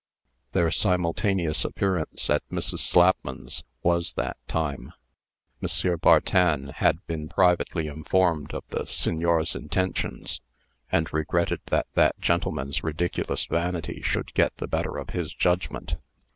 Their 0.53 0.71
simultaneous 0.71 1.63
appearance 1.63 2.27
at 2.31 2.41
Mrs. 2.49 2.79
Slapman's 2.79 3.63
was 3.83 4.13
that 4.13 4.37
time. 4.47 4.93
M. 5.61 5.97
Bartin 5.99 6.69
had 6.69 7.05
been 7.05 7.29
privately 7.29 7.85
informed 7.85 8.51
of 8.55 8.63
the 8.69 8.85
Signer's 8.87 9.53
intentions, 9.53 10.41
and 10.91 11.13
regretted 11.13 11.61
that 11.67 11.85
that 11.93 12.19
gentleman's 12.19 12.83
ridiculous 12.83 13.45
vanity 13.45 14.01
should 14.01 14.33
get 14.33 14.57
the 14.57 14.65
better 14.67 14.97
of 14.97 15.11
his 15.11 15.35
judgment. 15.35 15.97